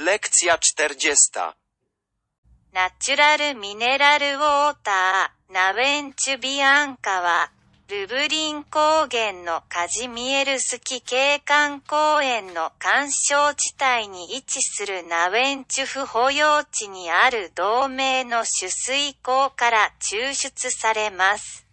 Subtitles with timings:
[0.00, 1.56] Lekcja 40.
[2.72, 7.50] ナチュラルミネラルウォーター、ナウェンチュビアンカは、
[7.88, 21.66] ルブリン高原のカジミエルスキ景観公園の干渉地帯に位置するナウェンチュフ保養地にある同名の取水口から抽出されます。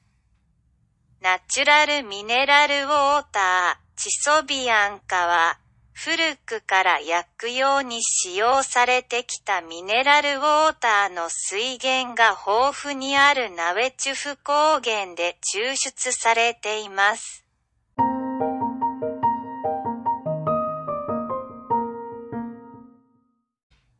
[1.21, 5.60] ナチュラルミネラルウォーター、チソビアンカは、
[5.98, 17.45] 古くから薬用に使用されてきたミネラルウォーターの水源が豊富にあるナウェチュフ高原で抽出されています。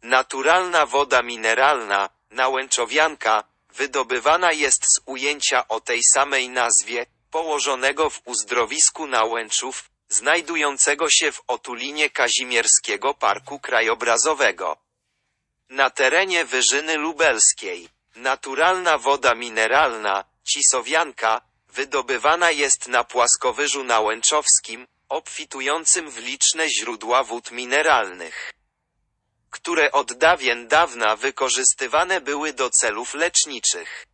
[0.04, 9.08] Naturalna woda mineralna, nałęczowianka, wydobywana jest z ujęcia o tej samej nazwie, położonego w uzdrowisku
[9.08, 14.78] Nałęczów, znajdującego się w otulinie Kazimierskiego Parku Krajobrazowego.
[15.70, 26.18] Na terenie Wyżyny Lubelskiej, naturalna woda mineralna, cisowianka, wydobywana jest na płaskowyżu nałęczowskim, obfitującym w
[26.18, 28.56] liczne źródła wód mineralnych
[29.56, 34.08] które od dawien dawna wykorzystywane były do celów leczniczych.